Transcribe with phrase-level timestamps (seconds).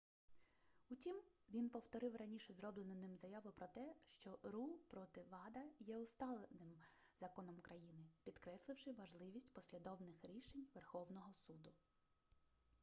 [0.89, 1.21] утім
[1.53, 6.73] він повторив раніше зроблену ним заяву про те що ру проти вада є усталеним
[7.17, 11.71] законом країни підкресливши важливість послідовних рішень верховного суду